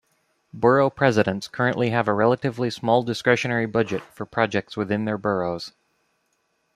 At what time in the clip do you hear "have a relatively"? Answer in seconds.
1.91-2.71